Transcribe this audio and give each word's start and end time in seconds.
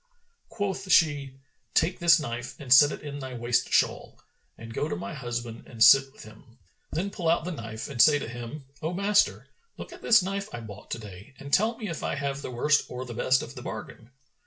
Quoth 0.49 0.91
she, 0.91 1.35
"Take 1.75 1.99
this 1.99 2.19
knife 2.19 2.59
and 2.59 2.73
set 2.73 2.91
it 2.91 3.03
in 3.03 3.19
thy 3.19 3.35
waist 3.35 3.71
shawl 3.71 4.17
and 4.57 4.73
go 4.73 4.89
to 4.89 4.95
my 4.95 5.13
husband 5.13 5.67
and 5.67 5.83
sit 5.83 6.11
with 6.11 6.23
him. 6.23 6.57
Then 6.89 7.11
pull 7.11 7.29
out 7.29 7.45
the 7.45 7.51
knife 7.51 7.87
and 7.87 8.01
say 8.01 8.17
to 8.17 8.27
him, 8.27 8.65
'O 8.81 8.93
master, 8.95 9.45
look 9.77 9.93
at 9.93 10.01
this 10.01 10.23
knife 10.23 10.49
I 10.51 10.59
bought 10.61 10.89
to 10.89 10.97
day 10.97 11.35
and 11.37 11.53
tell 11.53 11.77
me 11.77 11.87
if 11.87 12.01
I 12.01 12.15
have 12.15 12.41
the 12.41 12.49
worst 12.49 12.85
or 12.89 13.05
the 13.05 13.13
best 13.13 13.43
of 13.43 13.53
the 13.53 13.61
bargain.' 13.61 14.09